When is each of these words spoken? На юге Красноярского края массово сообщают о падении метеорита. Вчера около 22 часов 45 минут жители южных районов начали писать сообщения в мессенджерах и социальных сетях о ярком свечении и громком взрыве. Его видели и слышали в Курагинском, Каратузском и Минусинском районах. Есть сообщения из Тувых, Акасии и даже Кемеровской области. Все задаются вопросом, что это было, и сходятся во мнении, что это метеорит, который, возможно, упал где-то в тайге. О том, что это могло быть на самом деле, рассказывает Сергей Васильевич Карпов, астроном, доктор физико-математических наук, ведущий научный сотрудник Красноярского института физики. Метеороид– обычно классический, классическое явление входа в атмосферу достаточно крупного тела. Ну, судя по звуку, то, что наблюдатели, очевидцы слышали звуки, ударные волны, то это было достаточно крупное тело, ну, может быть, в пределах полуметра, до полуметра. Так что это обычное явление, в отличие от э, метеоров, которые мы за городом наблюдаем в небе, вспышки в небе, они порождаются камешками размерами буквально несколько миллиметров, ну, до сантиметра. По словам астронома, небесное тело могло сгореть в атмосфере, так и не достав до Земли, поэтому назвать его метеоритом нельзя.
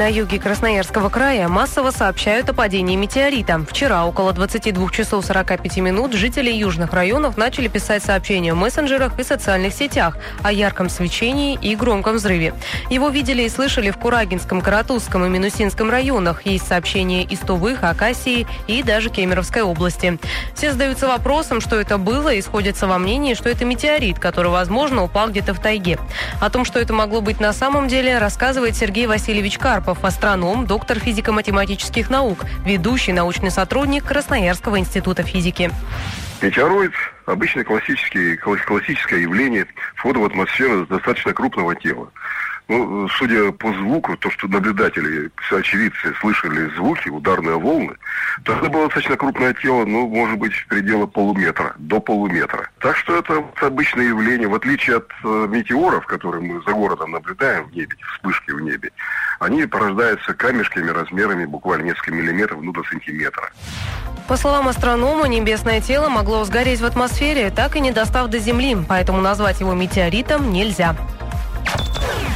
На 0.00 0.06
юге 0.06 0.38
Красноярского 0.38 1.10
края 1.10 1.46
массово 1.46 1.90
сообщают 1.90 2.48
о 2.48 2.54
падении 2.54 2.96
метеорита. 2.96 3.62
Вчера 3.68 4.06
около 4.06 4.32
22 4.32 4.88
часов 4.88 5.26
45 5.26 5.76
минут 5.76 6.14
жители 6.14 6.50
южных 6.50 6.94
районов 6.94 7.36
начали 7.36 7.68
писать 7.68 8.02
сообщения 8.02 8.54
в 8.54 8.56
мессенджерах 8.56 9.18
и 9.18 9.22
социальных 9.22 9.74
сетях 9.74 10.16
о 10.42 10.52
ярком 10.52 10.88
свечении 10.88 11.58
и 11.60 11.76
громком 11.76 12.16
взрыве. 12.16 12.54
Его 12.88 13.10
видели 13.10 13.42
и 13.42 13.50
слышали 13.50 13.90
в 13.90 13.98
Курагинском, 13.98 14.62
Каратузском 14.62 15.26
и 15.26 15.28
Минусинском 15.28 15.90
районах. 15.90 16.46
Есть 16.46 16.66
сообщения 16.66 17.22
из 17.24 17.40
Тувых, 17.40 17.84
Акасии 17.84 18.46
и 18.68 18.82
даже 18.82 19.10
Кемеровской 19.10 19.60
области. 19.60 20.18
Все 20.54 20.72
задаются 20.72 21.08
вопросом, 21.08 21.60
что 21.60 21.78
это 21.78 21.98
было, 21.98 22.32
и 22.32 22.40
сходятся 22.40 22.86
во 22.86 22.96
мнении, 22.96 23.34
что 23.34 23.50
это 23.50 23.66
метеорит, 23.66 24.18
который, 24.18 24.50
возможно, 24.50 25.04
упал 25.04 25.28
где-то 25.28 25.52
в 25.52 25.60
тайге. 25.60 25.98
О 26.40 26.48
том, 26.48 26.64
что 26.64 26.78
это 26.78 26.94
могло 26.94 27.20
быть 27.20 27.38
на 27.38 27.52
самом 27.52 27.86
деле, 27.86 28.16
рассказывает 28.16 28.74
Сергей 28.74 29.06
Васильевич 29.06 29.58
Карпов, 29.58 29.89
астроном, 30.04 30.66
доктор 30.66 30.98
физико-математических 30.98 32.10
наук, 32.10 32.44
ведущий 32.64 33.12
научный 33.12 33.50
сотрудник 33.50 34.04
Красноярского 34.04 34.78
института 34.78 35.22
физики. 35.22 35.70
Метеороид– 36.40 36.92
обычно 37.26 37.64
классический, 37.64 38.36
классическое 38.36 39.20
явление 39.20 39.66
входа 39.96 40.20
в 40.20 40.24
атмосферу 40.24 40.86
достаточно 40.86 41.32
крупного 41.32 41.74
тела. 41.74 42.10
Ну, 42.70 43.08
судя 43.08 43.50
по 43.50 43.72
звуку, 43.72 44.16
то, 44.16 44.30
что 44.30 44.46
наблюдатели, 44.46 45.28
очевидцы 45.50 46.14
слышали 46.20 46.70
звуки, 46.76 47.08
ударные 47.08 47.58
волны, 47.58 47.96
то 48.44 48.52
это 48.52 48.70
было 48.70 48.84
достаточно 48.84 49.16
крупное 49.16 49.52
тело, 49.54 49.84
ну, 49.84 50.06
может 50.06 50.38
быть, 50.38 50.52
в 50.52 50.68
пределах 50.68 51.10
полуметра, 51.10 51.74
до 51.78 51.98
полуметра. 51.98 52.70
Так 52.78 52.96
что 52.96 53.18
это 53.18 53.44
обычное 53.60 54.04
явление, 54.04 54.46
в 54.46 54.54
отличие 54.54 54.98
от 54.98 55.10
э, 55.24 55.46
метеоров, 55.50 56.06
которые 56.06 56.42
мы 56.42 56.62
за 56.62 56.72
городом 56.72 57.10
наблюдаем 57.10 57.64
в 57.64 57.74
небе, 57.74 57.96
вспышки 58.14 58.52
в 58.52 58.60
небе, 58.60 58.89
они 59.50 59.66
порождаются 59.66 60.32
камешками 60.34 60.90
размерами 60.90 61.44
буквально 61.44 61.84
несколько 61.84 62.12
миллиметров, 62.12 62.60
ну, 62.62 62.72
до 62.72 62.82
сантиметра. 62.84 63.50
По 64.28 64.36
словам 64.36 64.68
астронома, 64.68 65.26
небесное 65.26 65.80
тело 65.80 66.08
могло 66.08 66.44
сгореть 66.44 66.80
в 66.80 66.84
атмосфере, 66.84 67.50
так 67.50 67.74
и 67.74 67.80
не 67.80 67.90
достав 67.90 68.28
до 68.28 68.38
Земли, 68.38 68.76
поэтому 68.88 69.20
назвать 69.20 69.60
его 69.60 69.74
метеоритом 69.74 70.52
нельзя. 70.52 70.94